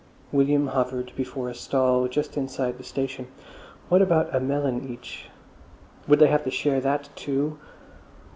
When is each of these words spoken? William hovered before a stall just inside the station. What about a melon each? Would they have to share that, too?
William 0.31 0.69
hovered 0.69 1.11
before 1.15 1.47
a 1.47 1.53
stall 1.53 2.07
just 2.07 2.35
inside 2.35 2.79
the 2.79 2.83
station. 2.83 3.27
What 3.87 4.01
about 4.01 4.33
a 4.33 4.39
melon 4.39 4.89
each? 4.91 5.25
Would 6.07 6.17
they 6.17 6.25
have 6.27 6.43
to 6.45 6.49
share 6.49 6.81
that, 6.81 7.09
too? 7.15 7.59